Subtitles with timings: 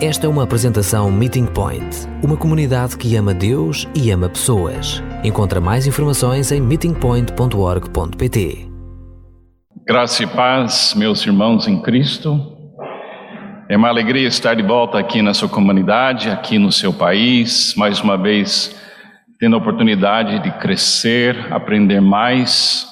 [0.00, 5.02] Esta é uma apresentação Meeting Point, uma comunidade que ama Deus e ama pessoas.
[5.24, 8.68] Encontra mais informações em meetingpoint.org.pt.
[9.84, 12.38] Graça e paz, meus irmãos em Cristo.
[13.68, 18.00] É uma alegria estar de volta aqui na sua comunidade, aqui no seu país, mais
[18.00, 18.80] uma vez
[19.40, 22.86] tendo a oportunidade de crescer, aprender mais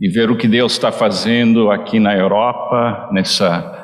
[0.00, 3.75] e ver o que Deus está fazendo aqui na Europa, nessa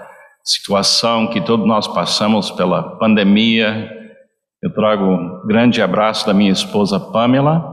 [0.44, 3.90] situação que todos nós passamos pela pandemia.
[4.62, 7.70] Eu trago um grande abraço da minha esposa Pamela.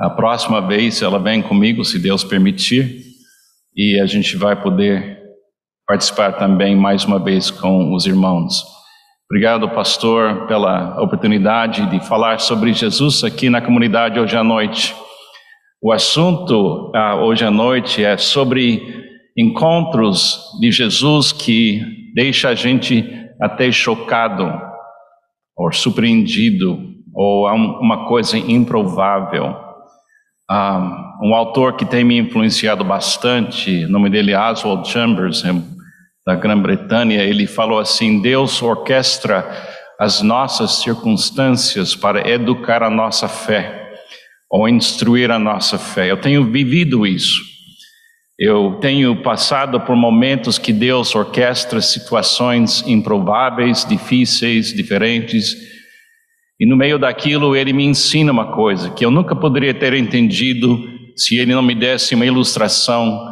[0.00, 3.02] A próxima vez ela vem comigo, se Deus permitir,
[3.74, 5.18] e a gente vai poder
[5.86, 8.62] participar também mais uma vez com os irmãos.
[9.30, 14.94] Obrigado, pastor, pela oportunidade de falar sobre Jesus aqui na comunidade hoje à noite.
[15.82, 19.07] O assunto ah, hoje à noite é sobre
[19.38, 21.80] encontros de Jesus que
[22.12, 23.04] deixa a gente
[23.40, 24.52] até chocado,
[25.56, 26.76] ou surpreendido,
[27.14, 29.56] ou uma coisa improvável.
[30.50, 35.52] Um, um autor que tem me influenciado bastante, o nome dele é Oswald Chambers, é
[36.26, 39.48] da Grã-Bretanha, ele falou assim: Deus orquestra
[40.00, 43.92] as nossas circunstâncias para educar a nossa fé,
[44.50, 46.10] ou instruir a nossa fé.
[46.10, 47.57] Eu tenho vivido isso.
[48.38, 55.56] Eu tenho passado por momentos que Deus orquestra situações improváveis, difíceis, diferentes,
[56.60, 60.78] e no meio daquilo Ele me ensina uma coisa que eu nunca poderia ter entendido
[61.16, 63.26] se Ele não me desse uma ilustração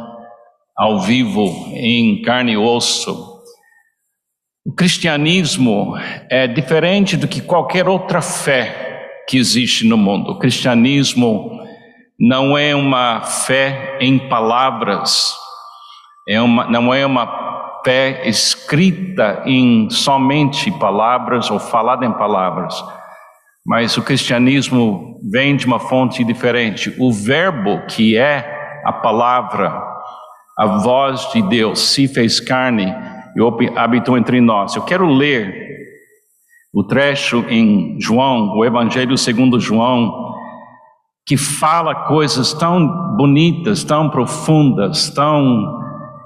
[0.77, 3.41] ao vivo, em carne e osso.
[4.65, 5.95] O cristianismo
[6.29, 10.31] é diferente do que qualquer outra fé que existe no mundo.
[10.31, 11.56] O cristianismo
[12.19, 15.35] não é uma fé em palavras,
[16.27, 22.83] é uma, não é uma fé escrita em somente palavras ou falada em palavras,
[23.65, 26.93] mas o cristianismo vem de uma fonte diferente.
[26.99, 29.83] O Verbo, que é a palavra,
[30.57, 32.93] a voz de Deus, se fez carne
[33.35, 34.75] e habitou entre nós.
[34.75, 35.67] Eu quero ler
[36.73, 40.33] o trecho em João, o Evangelho segundo João,
[41.27, 45.77] que fala coisas tão bonitas, tão profundas, tão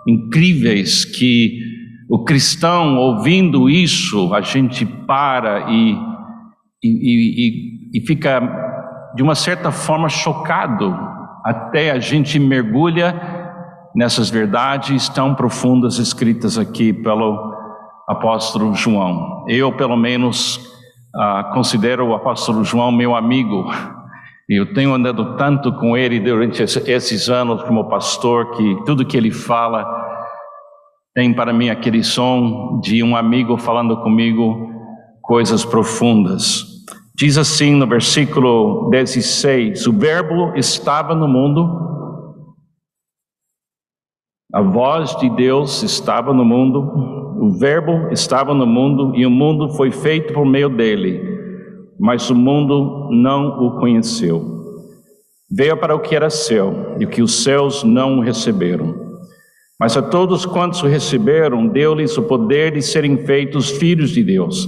[0.08, 1.60] incríveis, que
[2.08, 5.98] o cristão, ouvindo isso, a gente para e,
[6.84, 6.90] e,
[7.94, 8.40] e, e fica,
[9.16, 10.96] de uma certa forma, chocado,
[11.44, 13.20] até a gente mergulha
[13.96, 17.56] nessas verdades tão profundas escritas aqui pelo
[18.08, 19.46] apóstolo João.
[19.48, 20.58] Eu, pelo menos,
[21.16, 23.66] uh, considero o apóstolo João meu amigo
[24.54, 29.32] eu tenho andado tanto com ele durante esses anos como pastor que tudo que ele
[29.32, 29.86] fala
[31.16, 34.70] tem para mim aquele som de um amigo falando comigo
[35.22, 36.66] coisas profundas.
[37.16, 41.70] Diz assim no versículo 16: O Verbo estava no mundo,
[44.54, 46.82] a voz de Deus estava no mundo,
[47.40, 51.31] o Verbo estava no mundo e o mundo foi feito por meio dele
[52.02, 54.44] mas o mundo não o conheceu.
[55.48, 58.96] Veio para o que era seu, e o que os céus não receberam.
[59.80, 64.68] Mas a todos quantos o receberam, deu-lhes o poder de serem feitos filhos de Deus,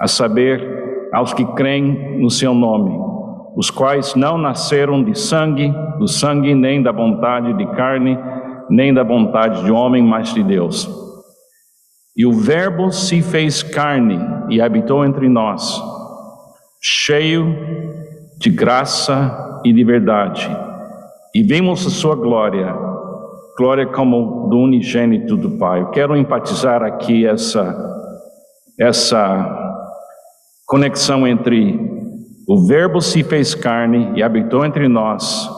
[0.00, 2.90] a saber, aos que creem no seu nome,
[3.56, 8.18] os quais não nasceram de sangue, do sangue, nem da vontade de carne,
[8.68, 10.90] nem da vontade de homem, mas de Deus.
[12.16, 14.18] E o Verbo se fez carne
[14.50, 15.80] e habitou entre nós
[16.80, 17.56] cheio
[18.38, 20.48] de graça e de verdade,
[21.34, 22.74] e vimos a sua glória,
[23.56, 25.80] glória como do unigênito do Pai.
[25.80, 27.76] Eu quero enfatizar aqui essa,
[28.78, 29.76] essa
[30.66, 31.78] conexão entre
[32.48, 35.50] o Verbo se fez carne e habitou entre nós,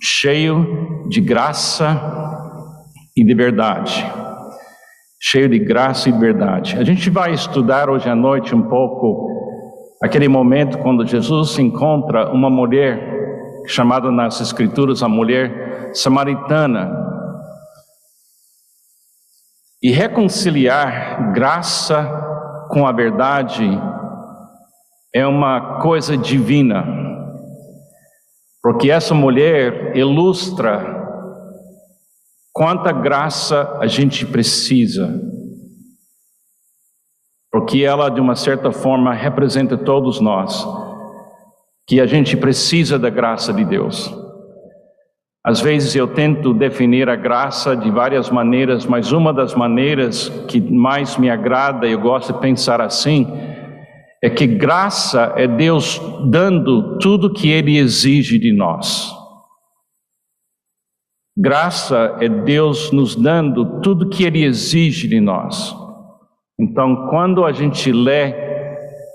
[0.00, 2.00] cheio de graça
[3.16, 4.04] e de verdade.
[5.20, 6.76] Cheio de graça e de verdade.
[6.78, 9.33] A gente vai estudar hoje à noite um pouco
[10.04, 16.94] Aquele momento quando Jesus encontra uma mulher, chamada nas Escrituras a mulher samaritana,
[19.82, 22.04] e reconciliar graça
[22.68, 23.64] com a verdade
[25.10, 26.84] é uma coisa divina,
[28.62, 30.84] porque essa mulher ilustra
[32.52, 35.18] quanta graça a gente precisa
[37.54, 40.66] porque ela, de uma certa forma, representa todos nós,
[41.86, 44.12] que a gente precisa da graça de Deus.
[45.46, 50.60] Às vezes eu tento definir a graça de várias maneiras, mas uma das maneiras que
[50.60, 53.24] mais me agrada, eu gosto de pensar assim,
[54.20, 59.14] é que graça é Deus dando tudo que Ele exige de nós.
[61.38, 65.83] Graça é Deus nos dando tudo que Ele exige de nós.
[66.58, 68.32] Então, quando a gente lê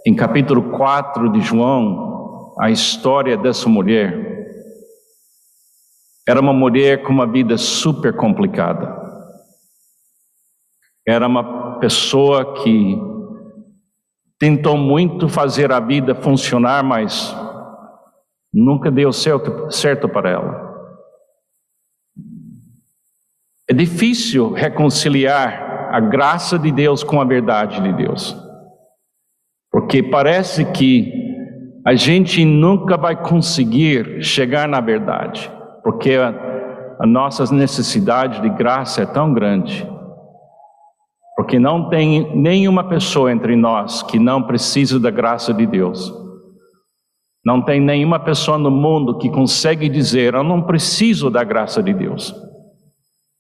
[0.06, 4.30] em capítulo 4 de João a história dessa mulher,
[6.28, 8.94] era uma mulher com uma vida super complicada.
[11.08, 13.00] Era uma pessoa que
[14.38, 17.36] tentou muito fazer a vida funcionar, mas
[18.54, 20.70] nunca deu certo, certo para ela.
[23.70, 28.36] É difícil reconciliar a graça de Deus com a verdade de Deus,
[29.72, 31.14] porque parece que
[31.86, 35.52] a gente nunca vai conseguir chegar na verdade
[35.84, 36.34] porque a,
[37.00, 39.88] a nossa necessidade de graça é tão grande.
[41.36, 46.14] Porque não tem nenhuma pessoa entre nós que não precisa da graça de Deus.
[47.46, 51.94] Não tem nenhuma pessoa no mundo que consegue dizer: Eu não preciso da graça de
[51.94, 52.36] Deus.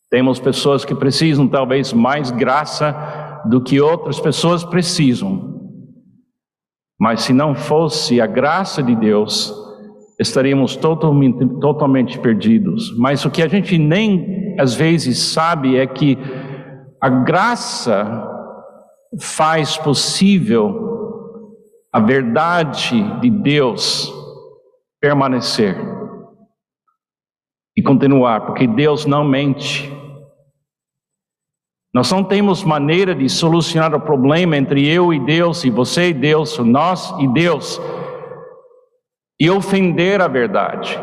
[0.10, 5.60] Temos pessoas que precisam talvez mais graça do que outras pessoas precisam.
[7.00, 9.54] Mas se não fosse a graça de Deus,
[10.20, 12.96] estaríamos totalmente, totalmente perdidos.
[12.98, 16.18] Mas o que a gente nem às vezes sabe é que
[17.02, 18.28] a graça
[19.22, 20.88] faz possível
[21.92, 24.14] a verdade de Deus
[25.00, 25.76] permanecer
[27.76, 29.99] e continuar, porque Deus não mente.
[31.94, 36.14] Nós não temos maneira de solucionar o problema entre eu e Deus, e você e
[36.14, 37.80] Deus, nós e Deus,
[39.40, 40.98] e ofender a verdade.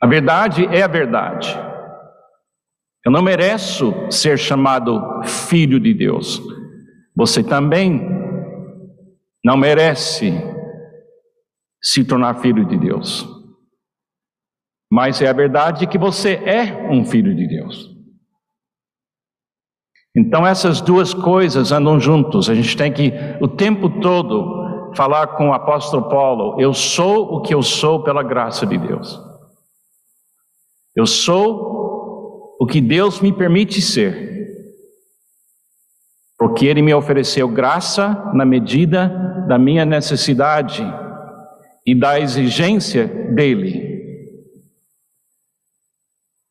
[0.00, 1.48] A verdade é a verdade.
[3.04, 6.40] Eu não mereço ser chamado filho de Deus.
[7.16, 8.06] Você também
[9.44, 10.32] não merece
[11.82, 13.26] se tornar filho de Deus.
[14.90, 17.95] Mas é a verdade que você é um filho de Deus.
[20.16, 22.48] Então essas duas coisas andam juntos.
[22.48, 27.42] A gente tem que o tempo todo falar com o apóstolo Paulo: Eu sou o
[27.42, 29.20] que eu sou pela graça de Deus.
[30.94, 34.34] Eu sou o que Deus me permite ser.
[36.38, 39.08] Porque Ele me ofereceu graça na medida
[39.46, 40.82] da minha necessidade
[41.86, 43.86] e da exigência dele.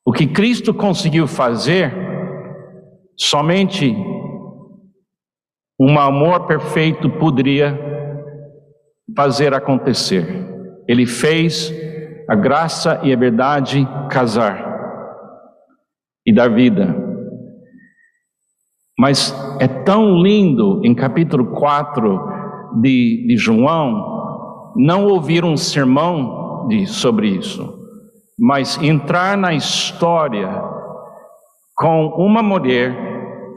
[0.05, 1.91] O que Cristo conseguiu fazer,
[3.17, 3.95] somente
[5.79, 7.77] um amor perfeito poderia
[9.15, 10.25] fazer acontecer.
[10.87, 11.73] Ele fez
[12.29, 14.73] a graça e a verdade casar
[16.25, 16.95] e dar vida.
[18.97, 24.13] Mas é tão lindo em capítulo 4 de, de João
[24.75, 27.73] não ouvir um sermão de, sobre isso,
[28.37, 30.49] mas entrar na história
[31.75, 33.04] com uma mulher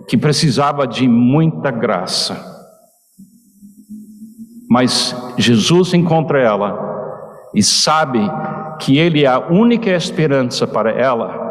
[0.09, 2.59] que precisava de muita graça
[4.69, 6.79] mas Jesus encontra ela
[7.55, 8.21] e sabe
[8.79, 11.47] que Ele é a única esperança para ela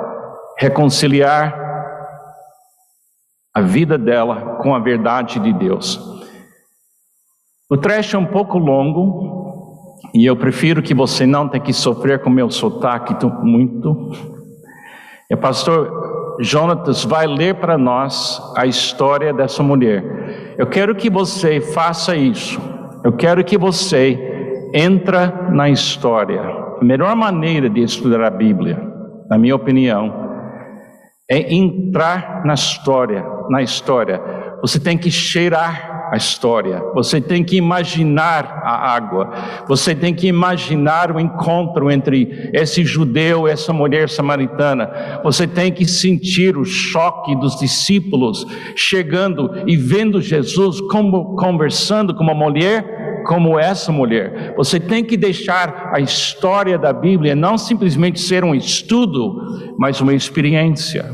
[0.58, 1.66] reconciliar
[3.54, 6.00] a vida dela com a verdade de Deus.
[7.70, 12.22] O trecho é um pouco longo e eu prefiro que você não tenha que sofrer
[12.22, 14.12] com meu sotaque muito.
[15.30, 20.56] E o pastor Jonatas vai ler para nós a história dessa mulher.
[20.58, 22.60] Eu quero que você faça isso
[23.08, 26.42] eu quero que você entra na história.
[26.42, 28.78] A melhor maneira de estudar a Bíblia,
[29.30, 30.14] na minha opinião,
[31.32, 34.22] é entrar na história, na história.
[34.62, 39.32] Você tem que cheirar a história, você tem que imaginar a água,
[39.68, 44.90] você tem que imaginar o encontro entre esse judeu e essa mulher samaritana,
[45.24, 48.46] você tem que sentir o choque dos discípulos
[48.76, 54.54] chegando e vendo Jesus como, conversando com uma mulher como essa mulher.
[54.56, 60.14] Você tem que deixar a história da Bíblia não simplesmente ser um estudo, mas uma
[60.14, 61.06] experiência.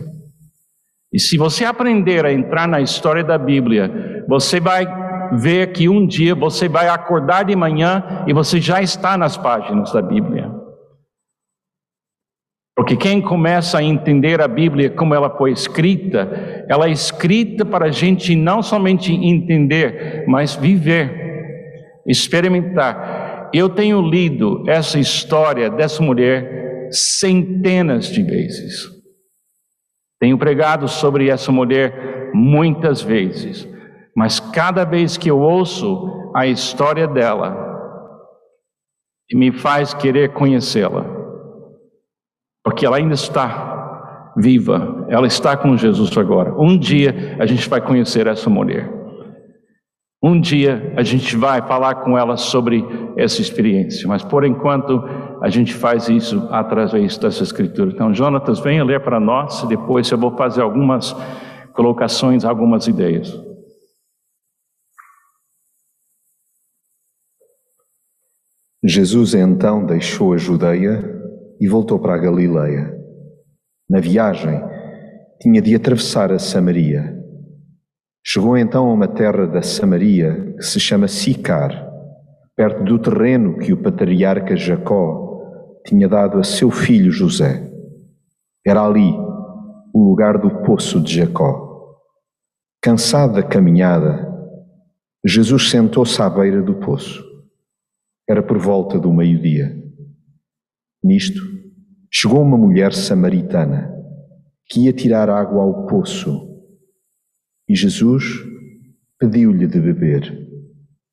[1.12, 4.86] E se você aprender a entrar na história da Bíblia, você vai
[5.34, 9.92] ver que um dia você vai acordar de manhã e você já está nas páginas
[9.92, 10.52] da Bíblia.
[12.76, 17.86] Porque quem começa a entender a Bíblia como ela foi escrita, ela é escrita para
[17.86, 21.24] a gente não somente entender, mas viver
[22.06, 23.50] experimentar.
[23.54, 28.88] Eu tenho lido essa história dessa mulher centenas de vezes.
[30.20, 33.68] Tenho pregado sobre essa mulher muitas vezes,
[34.16, 37.72] mas cada vez que eu ouço a história dela,
[39.34, 41.06] me faz querer conhecê-la,
[42.64, 46.54] porque ela ainda está viva, ela está com Jesus agora.
[46.60, 48.92] Um dia a gente vai conhecer essa mulher.
[50.22, 52.86] Um dia a gente vai falar com ela sobre
[53.18, 55.04] essa experiência, mas por enquanto
[55.42, 57.92] a gente faz isso através dessa escritura.
[57.92, 61.14] Então, Jonatas, venha ler para nós depois eu vou fazer algumas
[61.74, 63.38] colocações, algumas ideias.
[68.86, 71.02] Jesus então deixou a Judeia
[71.58, 72.94] e voltou para a Galileia.
[73.90, 74.62] Na viagem,
[75.40, 77.18] tinha de atravessar a Samaria.
[78.26, 81.72] Chegou então a uma terra da Samaria que se chama Sicar,
[82.58, 87.72] perto do terreno que o patriarca Jacó tinha dado a seu filho José.
[88.68, 89.14] Era ali
[89.94, 91.96] o lugar do poço de Jacó.
[92.82, 94.30] Cansado da caminhada,
[95.26, 97.33] Jesus sentou-se à beira do poço.
[98.28, 99.76] Era por volta do meio-dia.
[101.04, 101.42] Nisto,
[102.12, 103.94] chegou uma mulher samaritana
[104.70, 106.54] que ia tirar água ao poço
[107.68, 108.24] e Jesus
[109.20, 110.48] pediu-lhe de beber.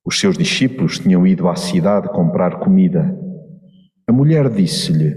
[0.05, 3.17] Os seus discípulos tinham ido à cidade comprar comida.
[4.07, 5.15] A mulher disse-lhe: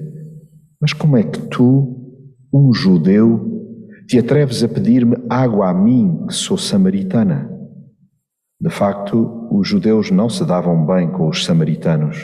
[0.81, 3.51] Mas como é que tu, um judeu,
[4.07, 7.54] te atreves a pedir-me água a mim, que sou samaritana?
[8.65, 12.17] De facto, os judeus não se davam bem com os samaritanos.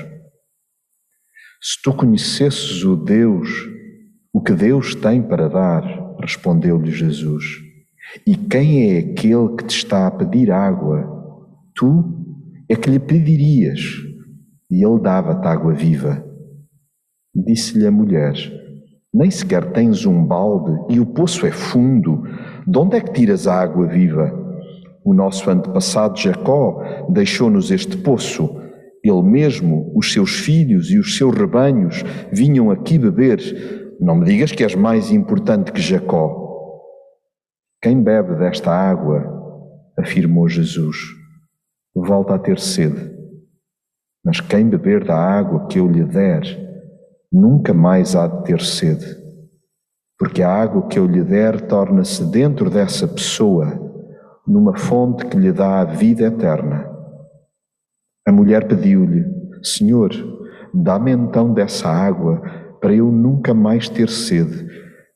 [1.60, 3.50] Se tu conhecesses o Deus,
[4.32, 5.82] o que Deus tem para dar,
[6.18, 7.44] respondeu-lhe Jesus
[8.26, 11.06] e quem é aquele que te está a pedir água?
[11.74, 12.04] Tu
[12.68, 13.80] é que lhe pedirias,
[14.70, 16.24] e ele dava-te água viva.
[17.34, 18.34] Disse-lhe a mulher:
[19.12, 22.22] Nem sequer tens um balde e o poço é fundo.
[22.66, 24.39] De onde é que tiras a água viva?
[25.04, 28.60] O nosso antepassado Jacó deixou-nos este poço.
[29.02, 33.96] Ele mesmo, os seus filhos e os seus rebanhos vinham aqui beber.
[33.98, 36.38] Não me digas que és mais importante que Jacó.
[37.82, 39.24] Quem bebe desta água,
[39.98, 40.96] afirmou Jesus,
[41.94, 43.10] volta a ter sede.
[44.22, 46.42] Mas quem beber da água que eu lhe der,
[47.32, 49.16] nunca mais há de ter sede,
[50.18, 53.89] porque a água que eu lhe der torna-se dentro dessa pessoa
[54.46, 56.88] numa fonte que lhe dá a vida eterna.
[58.26, 59.24] A mulher pediu-lhe:
[59.62, 60.10] Senhor,
[60.74, 62.40] dá-me então dessa água
[62.80, 64.68] para eu nunca mais ter sede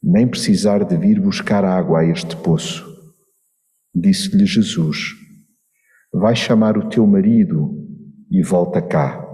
[0.05, 2.85] nem precisar de vir buscar água a este poço.
[3.95, 5.15] Disse-lhe Jesus:
[6.13, 7.75] Vai chamar o teu marido
[8.31, 9.25] e volta cá.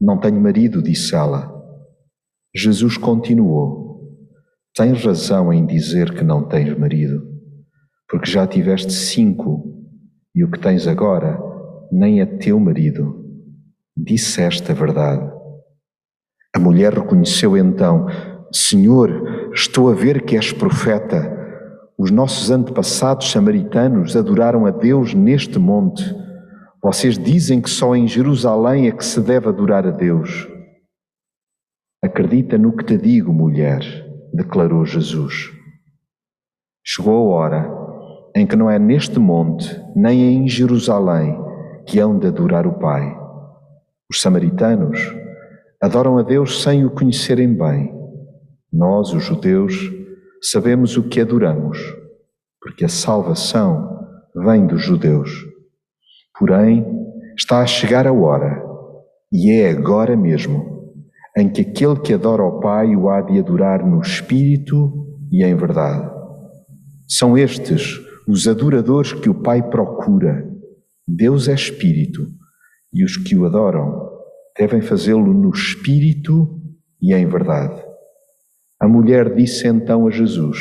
[0.00, 1.52] Não tenho marido, disse ela.
[2.54, 4.16] Jesus continuou:
[4.74, 7.22] Tens razão em dizer que não tens marido,
[8.08, 9.74] porque já tiveste cinco
[10.34, 11.38] e o que tens agora
[11.90, 13.24] nem é teu marido.
[13.96, 15.30] Disseste a verdade.
[16.54, 18.06] A mulher reconheceu então
[18.52, 21.34] Senhor, estou a ver que és profeta.
[21.98, 26.04] Os nossos antepassados samaritanos adoraram a Deus neste monte.
[26.82, 30.48] Vocês dizem que só em Jerusalém é que se deve adorar a Deus.
[32.02, 33.80] Acredita no que te digo, mulher,
[34.32, 35.52] declarou Jesus.
[36.84, 37.75] Chegou a hora
[38.36, 41.42] em que não é neste monte, nem em Jerusalém,
[41.86, 43.16] que hão de adorar o Pai.
[44.10, 45.00] Os samaritanos
[45.80, 47.94] adoram a Deus sem o conhecerem bem.
[48.70, 49.90] Nós, os judeus,
[50.42, 51.78] sabemos o que adoramos,
[52.60, 54.06] porque a salvação
[54.44, 55.30] vem dos judeus.
[56.38, 56.84] Porém,
[57.38, 58.62] está a chegar a hora,
[59.32, 60.92] e é agora mesmo,
[61.34, 65.56] em que aquele que adora ao Pai o há de adorar no Espírito e em
[65.56, 66.06] verdade.
[67.08, 70.46] São estes os adoradores que o Pai procura.
[71.06, 72.28] Deus é Espírito,
[72.92, 74.10] e os que o adoram
[74.58, 76.60] devem fazê-lo no Espírito
[77.00, 77.84] e em verdade.
[78.80, 80.58] A mulher disse então a Jesus: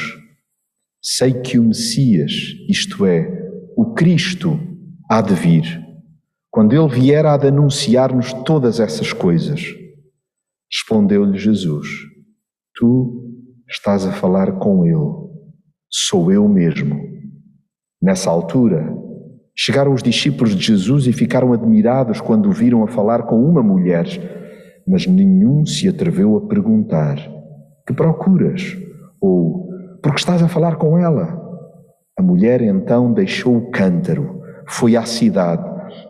[1.02, 2.32] Sei que o Messias,
[2.70, 3.28] isto é,
[3.76, 4.60] o Cristo,
[5.10, 5.84] há de vir.
[6.52, 9.62] Quando ele vier, há de anunciar-nos todas essas coisas.
[10.72, 11.88] Respondeu-lhe Jesus:
[12.76, 15.32] Tu estás a falar com ele,
[15.90, 17.15] sou eu mesmo.
[18.02, 18.94] Nessa altura,
[19.56, 23.64] chegaram os discípulos de Jesus e ficaram admirados quando o viram a falar com uma
[23.64, 24.06] mulher,
[24.88, 27.18] mas nenhum se atreveu a perguntar
[27.86, 28.78] que procuras?
[29.22, 29.70] Ou
[30.02, 31.42] porque estás a falar com ela?
[32.18, 35.64] A mulher então deixou o cântaro, foi à cidade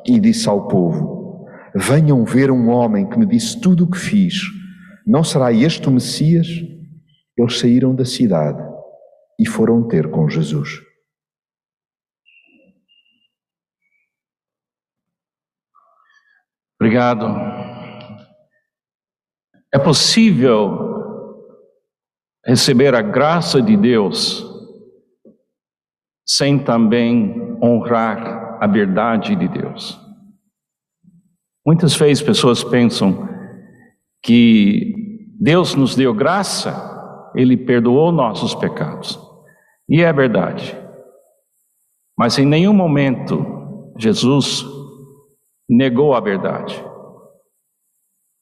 [0.07, 4.35] e disse ao povo: Venham ver um homem que me disse tudo o que fiz.
[5.05, 6.47] Não será este o Messias?
[7.37, 8.63] Eles saíram da cidade
[9.39, 10.84] e foram ter com Jesus.
[16.95, 17.27] Obrigado.
[19.73, 20.79] É possível
[22.45, 24.45] receber a graça de Deus
[26.25, 29.99] sem também honrar a verdade de Deus.
[31.67, 33.27] Muitas vezes pessoas pensam
[34.23, 34.93] que
[35.37, 39.19] Deus nos deu graça, Ele perdoou nossos pecados.
[39.89, 40.77] E é verdade.
[42.17, 43.45] Mas em nenhum momento
[43.99, 44.74] Jesus
[45.67, 46.83] negou a verdade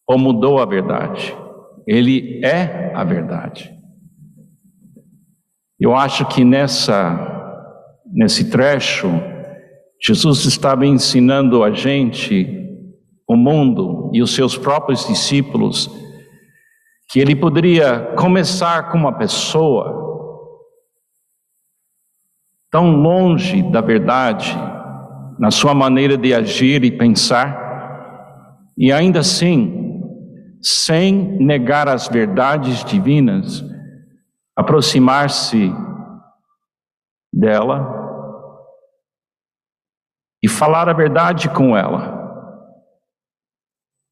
[0.07, 1.35] ou mudou a verdade.
[1.87, 3.73] Ele é a verdade.
[5.79, 7.29] Eu acho que nessa
[8.05, 9.07] nesse trecho
[10.05, 12.69] Jesus estava ensinando a gente,
[13.27, 15.89] o mundo e os seus próprios discípulos,
[17.09, 20.03] que ele poderia começar com uma pessoa
[22.69, 24.53] tão longe da verdade
[25.43, 29.99] na sua maneira de agir e pensar, e ainda assim,
[30.61, 33.61] sem negar as verdades divinas,
[34.55, 35.69] aproximar-se
[37.33, 37.93] dela
[40.41, 42.23] e falar a verdade com ela,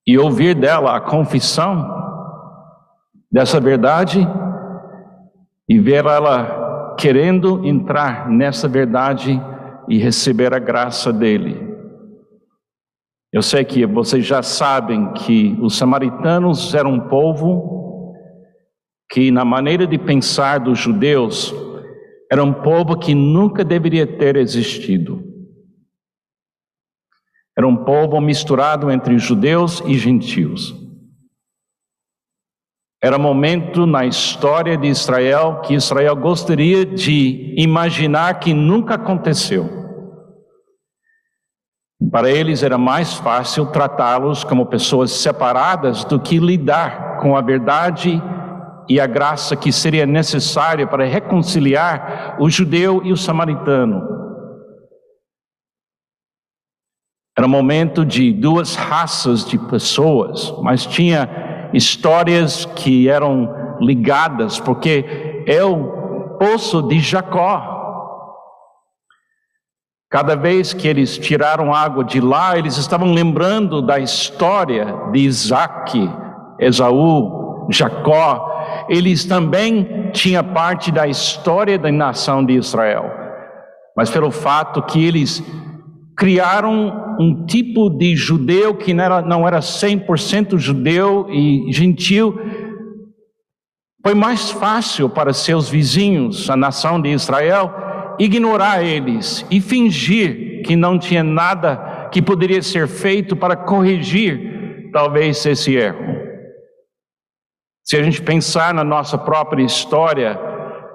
[0.06, 1.90] e ouvir dela a confissão
[3.32, 4.20] dessa verdade
[5.70, 9.42] e ver ela querendo entrar nessa verdade
[9.92, 11.70] e receber a graça dele.
[13.34, 18.16] Eu sei que vocês já sabem que os samaritanos eram um povo
[19.12, 21.54] que, na maneira de pensar dos judeus,
[22.32, 25.22] era um povo que nunca deveria ter existido.
[27.58, 30.74] Era um povo misturado entre judeus e gentios.
[33.04, 39.81] Era momento na história de Israel que Israel gostaria de imaginar que nunca aconteceu.
[42.10, 48.22] Para eles era mais fácil tratá-los como pessoas separadas do que lidar com a verdade
[48.90, 54.02] e a graça que seria necessária para reconciliar o judeu e o samaritano.
[57.38, 65.44] Era um momento de duas raças de pessoas, mas tinha histórias que eram ligadas, porque
[65.48, 67.71] é o poço de Jacó.
[70.12, 75.98] Cada vez que eles tiraram água de lá, eles estavam lembrando da história de Isaac,
[76.60, 78.86] Esaú, Jacó.
[78.90, 83.10] Eles também tinham parte da história da nação de Israel.
[83.96, 85.42] Mas pelo fato que eles
[86.18, 92.38] criaram um tipo de judeu que não era, não era 100% judeu e gentil,
[94.04, 100.76] foi mais fácil para seus vizinhos, a nação de Israel, ignorar eles e fingir que
[100.76, 106.22] não tinha nada que poderia ser feito para corrigir talvez esse erro.
[107.84, 110.40] Se a gente pensar na nossa própria história,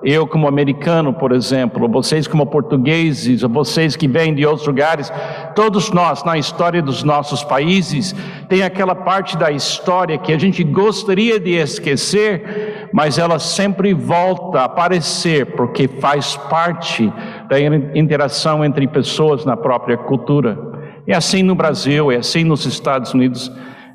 [0.02, 5.12] eu como americano, por exemplo, vocês como portugueses, vocês que vêm de outros lugares,
[5.54, 8.14] todos nós na história dos nossos países,
[8.48, 14.60] tem aquela parte da história que a gente gostaria de esquecer, mas ela sempre volta
[14.60, 17.12] a aparecer porque faz parte
[17.48, 17.58] da
[17.94, 20.58] interação entre pessoas na própria cultura.
[21.06, 23.50] É assim no Brasil, é assim nos Estados Unidos,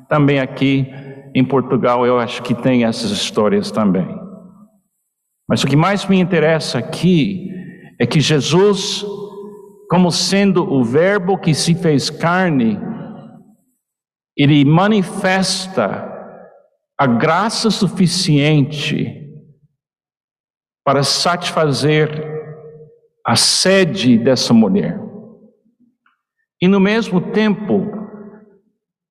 [0.08, 0.86] também aqui
[1.34, 4.21] em Portugal, eu acho que tem essas histórias também.
[5.52, 7.52] Mas o que mais me interessa aqui
[8.00, 9.04] é que Jesus,
[9.90, 12.80] como sendo o Verbo que se fez carne,
[14.34, 16.10] ele manifesta
[16.98, 19.30] a graça suficiente
[20.82, 22.08] para satisfazer
[23.22, 24.98] a sede dessa mulher.
[26.62, 27.92] E no mesmo tempo,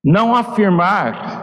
[0.04, 1.40] não afirmar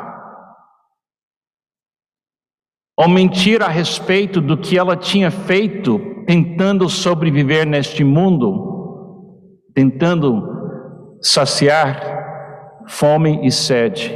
[2.99, 12.83] ou mentir a respeito do que ela tinha feito tentando sobreviver neste mundo, tentando saciar
[12.89, 14.13] fome e sede.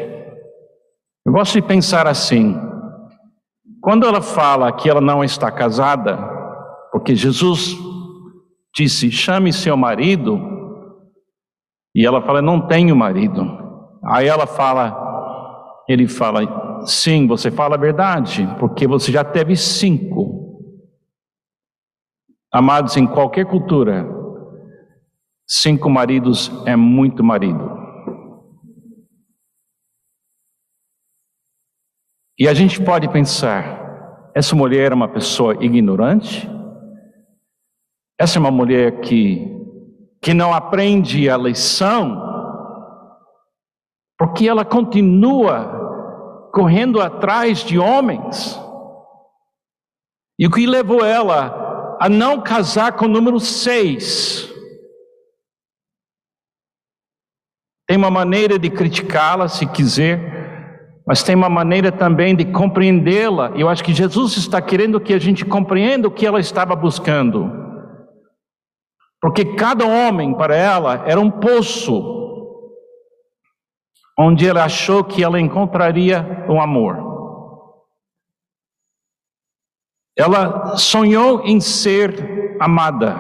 [1.25, 2.59] Eu gosto de pensar assim:
[3.81, 6.19] quando ela fala que ela não está casada,
[6.91, 7.77] porque Jesus
[8.75, 10.41] disse: chame seu marido,
[11.95, 13.47] e ela fala: não tenho marido.
[14.05, 20.43] Aí ela fala, ele fala: Sim, você fala a verdade, porque você já teve cinco.
[22.53, 24.07] Amados, em qualquer cultura,
[25.47, 27.71] cinco maridos é muito marido.
[32.39, 36.51] E a gente pode pensar: essa mulher é uma pessoa ignorante?
[38.19, 39.49] Essa é uma mulher que,
[40.21, 42.31] que não aprende a lição?
[44.19, 45.82] Porque ela continua
[46.53, 48.61] correndo atrás de homens.
[50.39, 54.51] E o que levou ela a não casar com o número seis?
[57.89, 63.53] Tem uma maneira de criticá-la, se quiser, mas tem uma maneira também de compreendê-la.
[63.57, 67.51] Eu acho que Jesus está querendo que a gente compreenda o que ela estava buscando.
[69.21, 72.22] Porque cada homem para ela era um poço,
[74.19, 77.11] onde ela achou que ela encontraria o amor.
[80.17, 83.17] Ela sonhou em ser amada,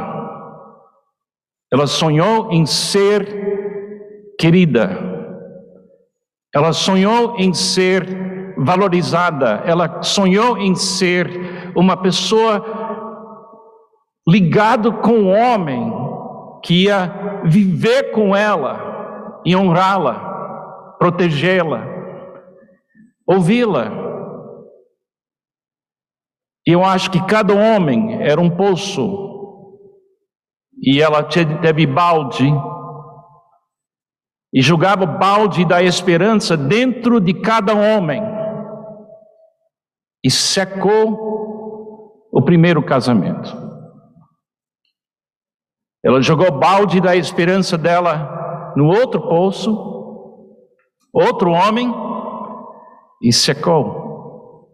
[1.73, 5.11] ela sonhou em ser querida.
[6.55, 12.63] Ela sonhou em ser valorizada, ela sonhou em ser uma pessoa
[14.29, 15.93] ligado com o homem
[16.63, 20.32] que ia viver com ela e honrá-la,
[21.03, 21.85] protegê-la,
[23.27, 23.91] ouvi-la.
[26.65, 29.03] E eu acho que cada homem era um poço
[30.81, 32.47] e ela teve balde
[34.55, 38.23] e jogava o balde da esperança dentro de cada homem
[40.25, 43.51] e secou o primeiro casamento.
[46.05, 49.92] Ela jogou o balde da esperança dela no outro poço,
[51.13, 51.93] outro homem,
[53.23, 54.69] e secou.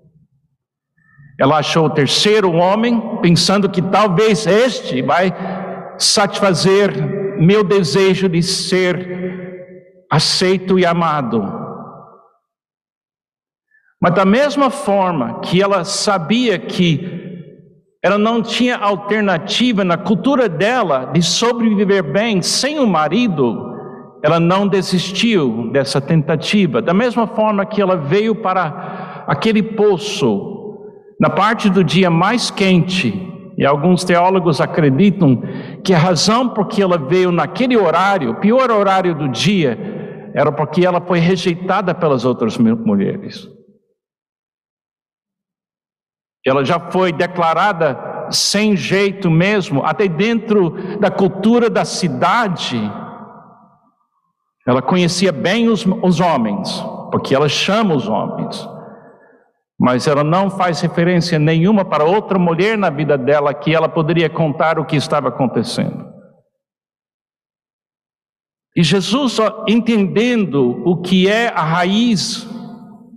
[1.38, 5.32] Ela achou o terceiro homem, pensando que talvez este vai
[5.98, 6.92] satisfazer
[7.38, 11.42] meu desejo de ser aceito e amado.
[14.00, 17.18] Mas da mesma forma que ela sabia que
[18.02, 23.76] ela não tinha alternativa na cultura dela de sobreviver bem sem o marido,
[24.22, 26.82] ela não desistiu dessa tentativa.
[26.82, 30.56] Da mesma forma que ela veio para aquele poço
[31.20, 33.12] na parte do dia mais quente,
[33.58, 35.42] e alguns teólogos acreditam
[35.82, 40.86] que a razão por que ela veio naquele horário, pior horário do dia, era porque
[40.86, 43.48] ela foi rejeitada pelas outras mulheres.
[46.46, 52.80] Ela já foi declarada sem jeito mesmo, até dentro da cultura da cidade.
[54.68, 58.68] Ela conhecia bem os, os homens, porque ela chama os homens.
[59.80, 64.28] Mas ela não faz referência nenhuma para outra mulher na vida dela que ela poderia
[64.28, 66.06] contar o que estava acontecendo.
[68.76, 72.46] E Jesus, entendendo o que é a raiz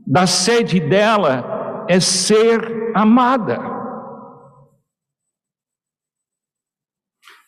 [0.08, 3.60] da sede dela, é ser amada.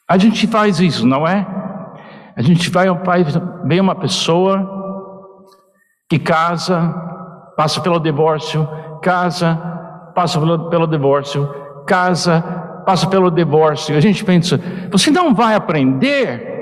[0.10, 1.63] A gente faz isso, não é?
[2.36, 3.26] A gente vai ao pai,
[3.66, 4.70] vem uma pessoa
[6.10, 6.94] que casa,
[7.56, 8.68] passa pelo divórcio,
[9.02, 9.56] casa,
[10.16, 11.48] passa pelo, pelo divórcio,
[11.86, 12.42] casa,
[12.86, 13.96] passa pelo divórcio.
[13.96, 14.60] A gente pensa,
[14.92, 16.54] você não vai aprender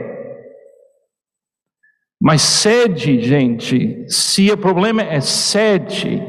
[2.21, 6.21] mas sede, gente, se o problema é sede,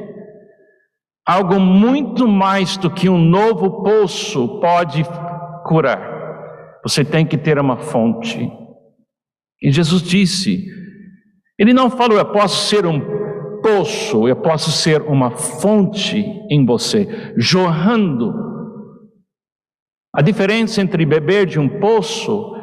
[1.28, 5.04] algo muito mais do que um novo poço pode
[5.66, 6.00] curar.
[6.82, 8.50] Você tem que ter uma fonte.
[9.62, 10.66] E Jesus disse,
[11.58, 13.00] ele não falou, eu posso ser um
[13.62, 16.18] poço, eu posso ser uma fonte
[16.50, 18.34] em você, jorrando.
[20.14, 22.54] A diferença entre beber de um poço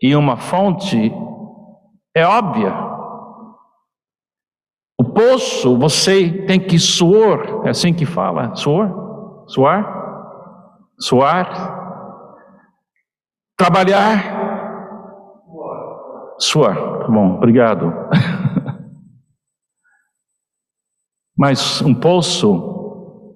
[0.00, 1.10] e uma fonte
[2.14, 2.74] é óbvia.
[5.00, 10.00] O poço você tem que suor, é assim que fala, suor, suar,
[10.98, 11.80] suar,
[13.56, 14.39] trabalhar,
[16.40, 16.76] suar.
[16.76, 17.86] Tá bom, obrigado.
[21.36, 23.34] Mas um poço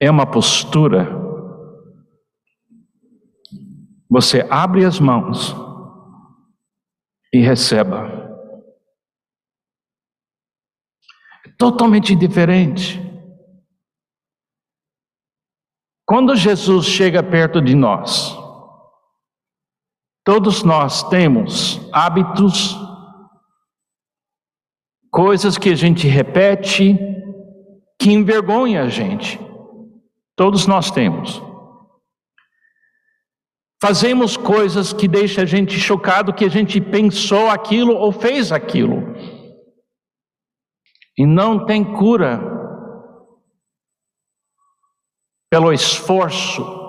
[0.00, 1.20] é uma postura.
[4.10, 5.54] Você abre as mãos
[7.32, 8.20] e receba.
[11.58, 13.00] Totalmente diferente.
[16.04, 18.36] Quando Jesus chega perto de nós,
[20.24, 22.76] todos nós temos hábitos,
[25.10, 26.98] coisas que a gente repete,
[28.00, 29.38] que envergonha a gente.
[30.36, 31.42] Todos nós temos.
[33.82, 39.14] Fazemos coisas que deixam a gente chocado que a gente pensou aquilo ou fez aquilo.
[41.18, 42.40] E não tem cura
[45.50, 46.81] pelo esforço.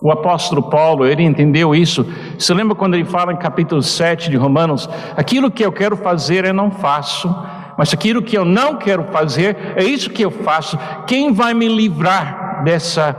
[0.00, 2.04] O apóstolo Paulo, ele entendeu isso.
[2.38, 4.88] Você lembra quando ele fala em capítulo 7 de Romanos?
[5.16, 7.28] Aquilo que eu quero fazer eu não faço,
[7.76, 10.78] mas aquilo que eu não quero fazer é isso que eu faço.
[11.06, 13.16] Quem vai me livrar dessa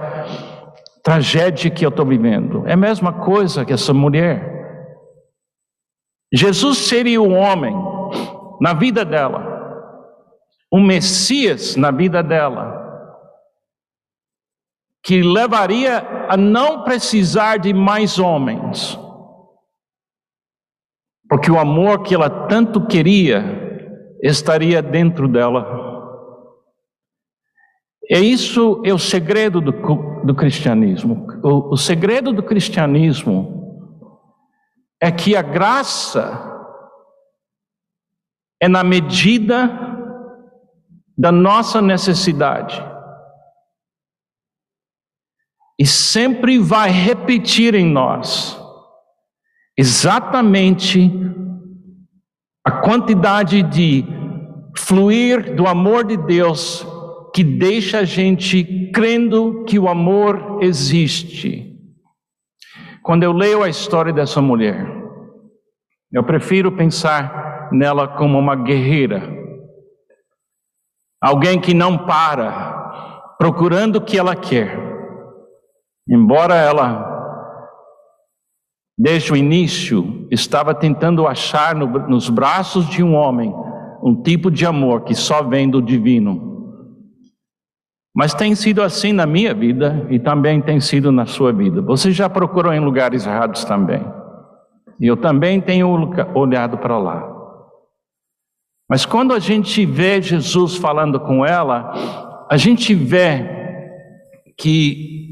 [1.04, 2.64] tragédia que eu estou vivendo?
[2.66, 4.58] É a mesma coisa que essa mulher.
[6.34, 7.76] Jesus seria o homem
[8.62, 9.44] na vida dela,
[10.72, 12.89] um Messias na vida dela,
[15.10, 18.96] que levaria a não precisar de mais homens,
[21.28, 23.42] porque o amor que ela tanto queria
[24.22, 25.66] estaria dentro dela.
[28.08, 29.72] É isso é o segredo do,
[30.24, 31.26] do cristianismo.
[31.42, 33.98] O, o segredo do cristianismo
[35.02, 36.40] é que a graça
[38.62, 39.72] é na medida
[41.18, 42.99] da nossa necessidade.
[45.80, 48.60] E sempre vai repetir em nós
[49.78, 51.10] exatamente
[52.66, 54.04] a quantidade de
[54.78, 56.86] fluir do amor de Deus
[57.34, 61.80] que deixa a gente crendo que o amor existe.
[63.02, 64.86] Quando eu leio a história dessa mulher,
[66.12, 69.22] eu prefiro pensar nela como uma guerreira,
[71.22, 74.89] alguém que não para, procurando o que ela quer,
[76.10, 77.06] embora ela,
[78.98, 83.54] desde o início, estava tentando achar no, nos braços de um homem
[84.02, 86.48] um tipo de amor que só vem do divino.
[88.16, 91.82] Mas tem sido assim na minha vida e também tem sido na sua vida.
[91.82, 94.04] Você já procurou em lugares errados também.
[95.00, 95.88] E eu também tenho
[96.34, 97.36] olhado para lá.
[98.90, 101.94] Mas quando a gente vê Jesus falando com ela,
[102.50, 103.48] a gente vê
[104.58, 105.29] que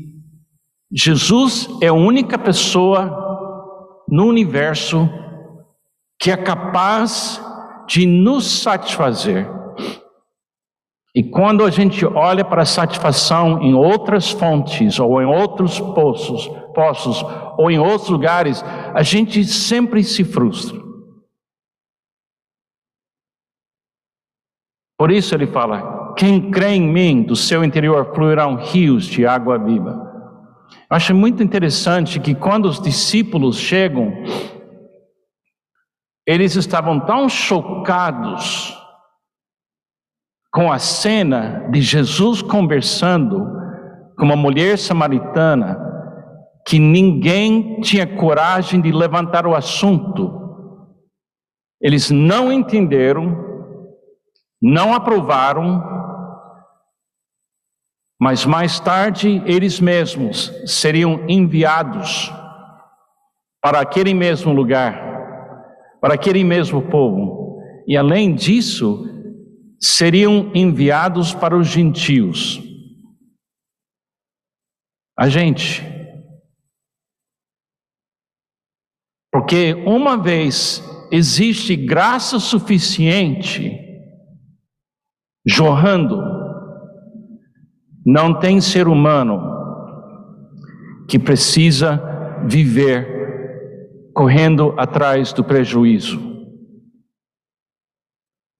[0.91, 3.25] Jesus é a única pessoa
[4.07, 5.07] no universo
[6.19, 7.41] que é capaz
[7.87, 9.57] de nos satisfazer
[11.17, 16.47] e quando a gente olha para a satisfação em outras fontes, ou em outros poços,
[16.75, 17.23] poços,
[17.57, 20.77] ou em outros lugares, a gente sempre se frustra.
[24.95, 29.57] Por isso ele fala: quem crê em mim, do seu interior fluirão rios de água
[29.57, 30.06] viva.
[30.89, 34.13] Eu acho muito interessante que quando os discípulos chegam,
[36.25, 38.73] eles estavam tão chocados
[40.51, 43.45] com a cena de Jesus conversando
[44.17, 45.77] com uma mulher samaritana
[46.65, 50.31] que ninguém tinha coragem de levantar o assunto.
[51.81, 53.37] Eles não entenderam,
[54.61, 55.96] não aprovaram,
[58.19, 62.31] mas mais tarde eles mesmos seriam enviados
[63.61, 64.95] para aquele mesmo lugar,
[66.01, 67.61] para aquele mesmo povo.
[67.87, 69.05] E além disso,
[69.79, 72.61] seriam enviados para os gentios.
[75.17, 75.83] A gente.
[79.31, 83.83] Porque uma vez existe graça suficiente
[85.45, 86.17] jorrando,
[88.09, 89.37] não tem ser humano
[91.09, 92.01] que precisa
[92.45, 93.05] viver
[94.13, 96.17] correndo atrás do prejuízo.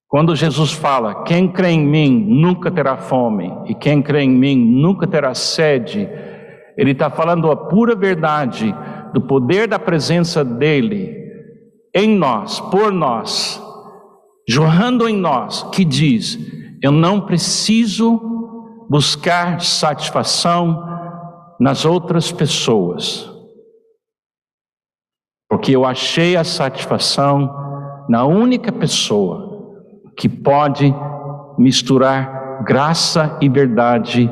[0.06, 4.54] Quando Jesus fala, quem crê em mim nunca terá fome, e quem crê em mim
[4.54, 6.06] nunca terá sede,
[6.76, 8.74] ele está falando a pura verdade
[9.14, 11.16] do poder da presença dele
[11.94, 13.62] em nós, por nós,
[14.46, 16.38] jorrando em nós, que diz:
[16.82, 18.37] eu não preciso
[18.88, 20.82] buscar satisfação
[21.60, 23.30] nas outras pessoas,
[25.50, 27.54] porque eu achei a satisfação
[28.08, 29.48] na única pessoa
[30.16, 30.94] que pode
[31.58, 34.30] misturar graça e verdade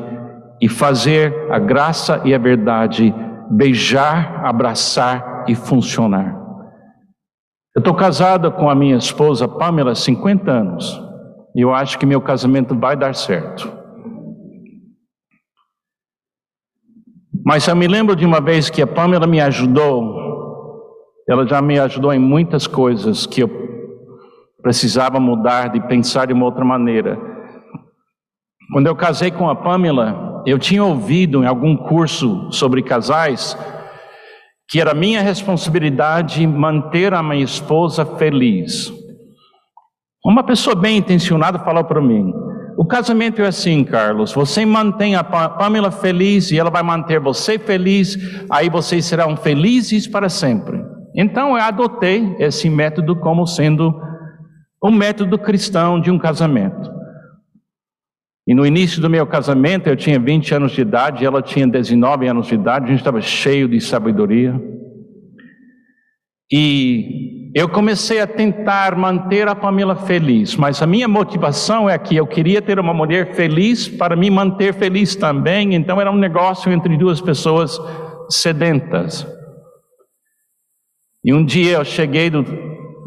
[0.61, 3.13] e fazer a graça e a verdade
[3.49, 6.35] beijar, abraçar e funcionar.
[7.75, 10.99] Eu estou casado com a minha esposa Pamela há 50 anos
[11.55, 13.76] e eu acho que meu casamento vai dar certo.
[17.47, 20.83] Mas eu me lembro de uma vez que a Pamela me ajudou,
[21.29, 23.49] ela já me ajudou em muitas coisas que eu
[24.61, 27.17] precisava mudar, de pensar de uma outra maneira.
[28.73, 33.57] Quando eu casei com a Pamela, eu tinha ouvido em algum curso sobre casais
[34.67, 38.91] que era minha responsabilidade manter a minha esposa feliz.
[40.25, 42.33] Uma pessoa bem intencionada falou para mim:
[42.77, 44.31] O casamento é assim, Carlos.
[44.33, 48.15] Você mantém a Pamela feliz e ela vai manter você feliz,
[48.51, 50.79] aí vocês serão felizes para sempre.
[51.15, 53.99] Então eu adotei esse método como sendo
[54.79, 56.95] o método cristão de um casamento.
[58.47, 62.27] E no início do meu casamento, eu tinha 20 anos de idade, ela tinha 19
[62.27, 64.53] anos de idade, a gente estava cheio de sabedoria.
[66.51, 72.15] E eu comecei a tentar manter a família feliz, mas a minha motivação é que
[72.15, 76.71] eu queria ter uma mulher feliz para me manter feliz também, então era um negócio
[76.71, 77.77] entre duas pessoas
[78.29, 79.27] sedentas.
[81.23, 82.45] E um dia eu cheguei do,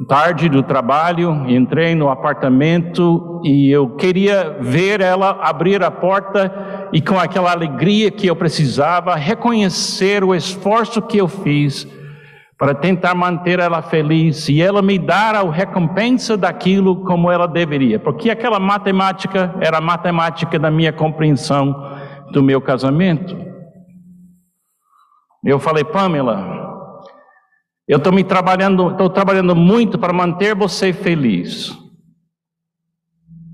[0.06, 7.00] tarde do trabalho, entrei no apartamento e eu queria ver ela abrir a porta e
[7.00, 11.86] com aquela alegria que eu precisava, reconhecer o esforço que eu fiz
[12.60, 17.98] para tentar manter ela feliz e ela me dar a recompensa daquilo como ela deveria,
[17.98, 21.74] porque aquela matemática era a matemática da minha compreensão
[22.30, 23.34] do meu casamento.
[25.42, 26.98] Eu falei, Pamela,
[27.88, 31.74] eu estou me trabalhando, estou trabalhando muito para manter você feliz.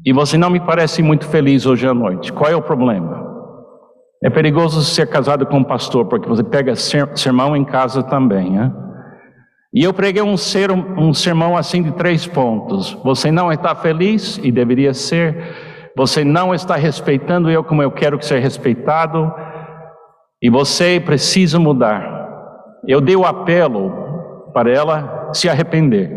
[0.05, 2.33] E você não me parece muito feliz hoje à noite.
[2.33, 3.25] Qual é o problema?
[4.21, 8.73] É perigoso ser casado com um pastor, porque você pega sermão em casa também, né?
[9.77, 12.95] E eu preguei um, ser, um sermão assim de três pontos.
[13.05, 15.93] Você não está feliz e deveria ser.
[15.95, 19.31] Você não está respeitando eu como eu quero que seja respeitado.
[20.41, 22.11] E você precisa mudar.
[22.89, 23.93] Eu dei o apelo
[24.55, 26.11] para ela se arrepender.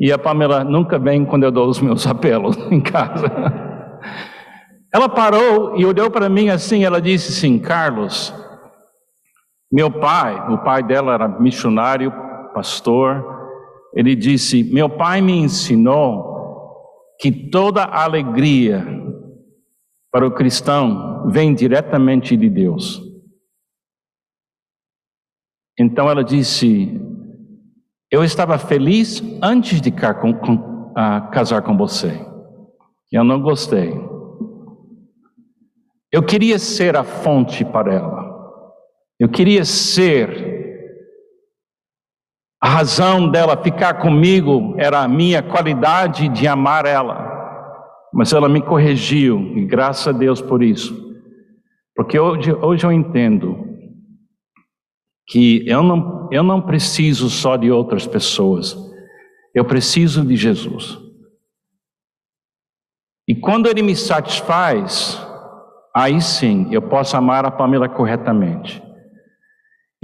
[0.00, 3.30] E a Pamela nunca vem quando eu dou os meus apelos em casa.
[4.90, 8.34] Ela parou e olhou para mim assim, ela disse assim, Carlos,
[9.70, 12.23] meu pai, o pai dela era missionário
[12.54, 13.22] pastor,
[13.94, 16.32] ele disse: Meu pai me ensinou
[17.20, 18.86] que toda alegria
[20.10, 23.02] para o cristão vem diretamente de Deus.
[25.78, 27.00] Então ela disse:
[28.10, 32.26] Eu estava feliz antes de casar com você.
[33.10, 33.92] Eu não gostei.
[36.12, 38.34] Eu queria ser a fonte para ela.
[39.18, 40.43] Eu queria ser
[42.64, 47.30] a razão dela ficar comigo era a minha qualidade de amar ela.
[48.10, 51.14] Mas ela me corrigiu, e graças a Deus por isso.
[51.94, 53.68] Porque hoje, hoje eu entendo
[55.28, 58.74] que eu não, eu não preciso só de outras pessoas,
[59.54, 60.98] eu preciso de Jesus.
[63.28, 65.20] E quando Ele me satisfaz,
[65.94, 68.82] aí sim eu posso amar a Pamela corretamente.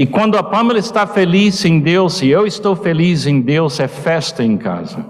[0.00, 3.86] E quando a Pamela está feliz em Deus e eu estou feliz em Deus, é
[3.86, 5.04] festa em casa.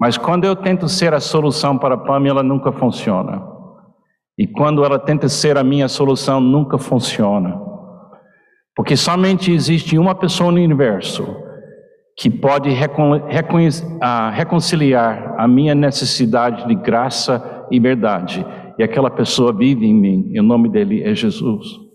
[0.00, 3.42] Mas quando eu tento ser a solução para a Pamela, nunca funciona.
[4.38, 7.60] E quando ela tenta ser a minha solução, nunca funciona.
[8.76, 11.26] Porque somente existe uma pessoa no universo
[12.16, 12.70] que pode
[14.00, 18.46] ah, reconciliar a minha necessidade de graça e verdade.
[18.78, 21.91] E aquela pessoa vive em mim, e o nome dele é Jesus.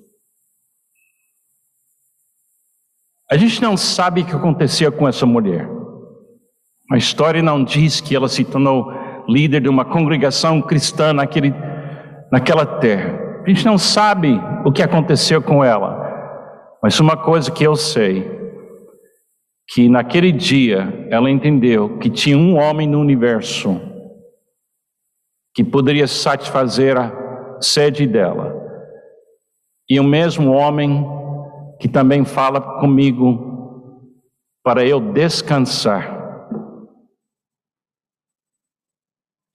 [3.29, 5.69] A gente não sabe o que acontecia com essa mulher.
[6.91, 8.89] A história não diz que ela se tornou
[9.27, 11.53] líder de uma congregação cristã naquele,
[12.31, 13.19] naquela terra.
[13.45, 16.05] A gente não sabe o que aconteceu com ela.
[16.81, 18.29] Mas uma coisa que eu sei,
[19.69, 23.81] que naquele dia ela entendeu que tinha um homem no universo
[25.53, 27.11] que poderia satisfazer a
[27.59, 28.55] sede dela.
[29.89, 31.05] E o mesmo homem
[31.79, 33.55] que também fala comigo
[34.63, 36.17] para eu descansar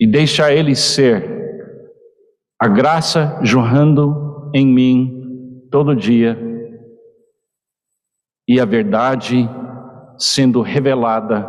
[0.00, 1.32] e deixar Ele ser
[2.61, 6.38] a graça jorrando em mim todo dia
[8.48, 9.48] e a verdade
[10.18, 11.46] sendo revelada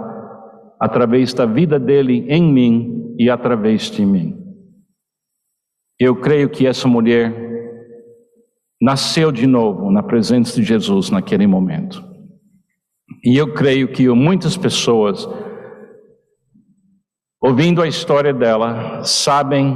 [0.79, 4.37] através da vida dele em mim e através de mim.
[5.99, 7.52] Eu creio que essa mulher
[8.83, 12.03] nasceu de novo na presença de Jesus naquele momento.
[13.23, 15.25] E eu creio que muitas pessoas,
[17.41, 19.73] ouvindo a história dela, sabem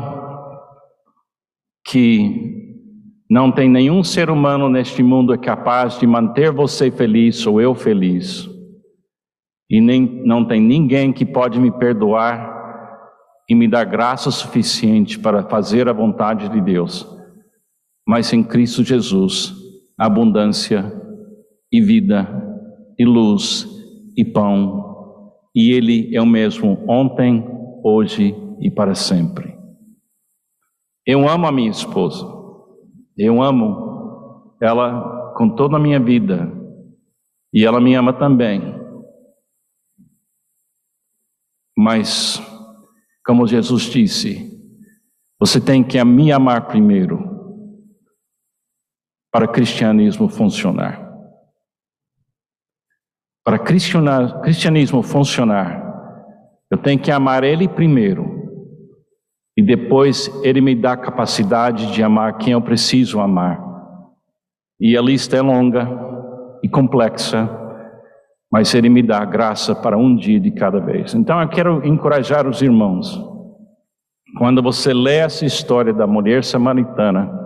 [1.86, 2.84] que
[3.32, 7.74] não tem nenhum ser humano neste mundo é capaz de manter você feliz ou eu
[7.74, 8.46] feliz.
[9.70, 12.58] E nem, não tem ninguém que pode me perdoar
[13.50, 17.17] e me dar graça suficiente para fazer a vontade de Deus
[18.08, 19.54] mas em Cristo Jesus,
[19.98, 20.94] abundância
[21.70, 22.26] e vida
[22.98, 23.68] e luz
[24.16, 27.46] e pão, e Ele é o mesmo ontem,
[27.84, 29.58] hoje e para sempre.
[31.06, 32.26] Eu amo a minha esposa.
[33.18, 36.52] Eu amo ela com toda a minha vida.
[37.54, 38.62] E ela me ama também.
[41.78, 42.42] Mas,
[43.26, 44.52] como Jesus disse,
[45.40, 47.37] você tem que me amar primeiro
[49.38, 51.00] para o cristianismo funcionar.
[53.46, 53.60] Para o
[54.42, 55.80] cristianismo funcionar,
[56.72, 58.50] eu tenho que amar Ele primeiro.
[59.56, 63.64] E depois Ele me dá a capacidade de amar quem eu preciso amar.
[64.80, 65.88] E a lista é longa
[66.64, 67.48] e complexa,
[68.52, 71.14] mas Ele me dá graça para um dia de cada vez.
[71.14, 73.24] Então eu quero encorajar os irmãos.
[74.40, 77.37] Quando você lê essa história da mulher samaritana,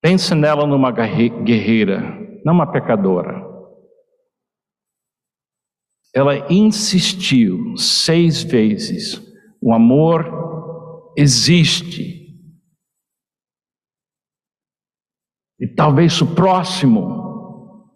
[0.00, 2.00] pense nela numa guerreira,
[2.44, 3.48] não uma pecadora.
[6.14, 9.20] Ela insistiu seis vezes:
[9.60, 12.18] o amor existe.
[15.60, 17.90] E talvez o próximo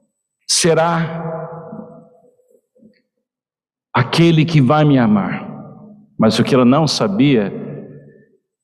[0.47, 1.25] será
[3.93, 5.51] aquele que vai me amar.
[6.19, 7.53] Mas o que ela não sabia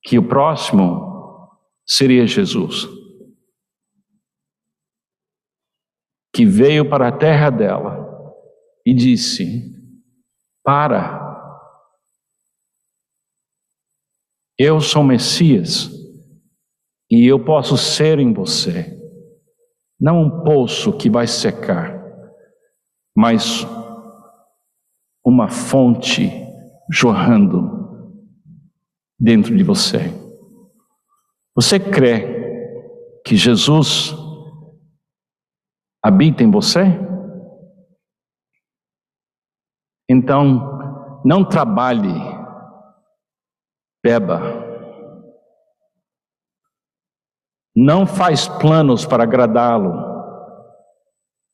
[0.02, 1.48] que o próximo
[1.86, 2.99] seria Jesus.
[6.32, 8.34] Que veio para a terra dela
[8.86, 9.74] e disse:
[10.62, 11.20] Para,
[14.58, 15.90] eu sou Messias
[17.10, 18.96] e eu posso ser em você,
[19.98, 22.00] não um poço que vai secar,
[23.16, 23.66] mas
[25.24, 26.30] uma fonte
[26.90, 27.80] jorrando
[29.18, 30.12] dentro de você.
[31.54, 34.14] Você crê que Jesus
[36.02, 36.80] habita em você?
[40.08, 42.12] Então, não trabalhe,
[44.04, 44.40] beba.
[47.76, 49.92] Não faz planos para agradá-lo.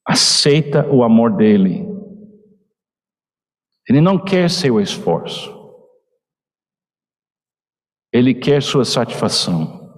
[0.08, 1.84] Aceita o amor dele.
[3.88, 5.54] Ele não quer seu esforço.
[8.12, 9.92] Ele quer sua satisfação.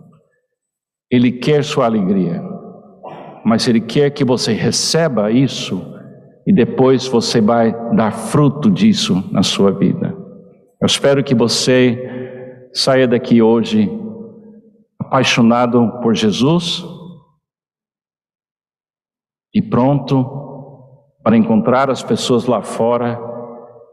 [1.10, 2.42] Ele quer sua alegria.
[3.48, 5.82] Mas ele quer que você receba isso
[6.46, 10.14] e depois você vai dar fruto disso na sua vida.
[10.78, 13.90] Eu espero que você saia daqui hoje
[15.00, 16.84] apaixonado por Jesus
[19.54, 20.26] e pronto
[21.24, 23.18] para encontrar as pessoas lá fora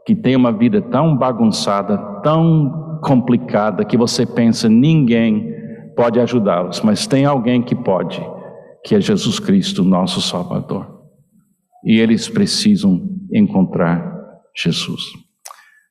[0.04, 5.56] que têm uma vida tão bagunçada, tão complicada, que você pensa ninguém
[5.96, 8.20] pode ajudá-los, mas tem alguém que pode,
[8.86, 10.96] que é Jesus Cristo, nosso Salvador
[11.86, 14.12] e eles precisam encontrar
[14.56, 15.02] Jesus.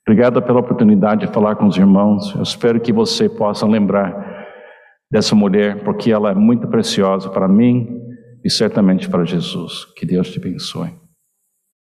[0.05, 2.35] Obrigado pela oportunidade de falar com os irmãos.
[2.35, 4.13] Eu espero que você possa lembrar
[5.09, 7.87] dessa mulher, porque ela é muito preciosa para mim
[8.43, 9.85] e certamente para Jesus.
[9.95, 11.04] Que Deus te abençoe.